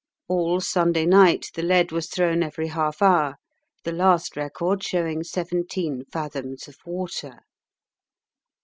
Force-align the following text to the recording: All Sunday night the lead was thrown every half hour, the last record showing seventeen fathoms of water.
All 0.27 0.59
Sunday 0.61 1.05
night 1.05 1.51
the 1.53 1.61
lead 1.61 1.91
was 1.91 2.09
thrown 2.09 2.41
every 2.41 2.69
half 2.69 3.03
hour, 3.03 3.35
the 3.83 3.91
last 3.91 4.35
record 4.35 4.81
showing 4.83 5.23
seventeen 5.23 6.05
fathoms 6.05 6.67
of 6.67 6.75
water. 6.87 7.41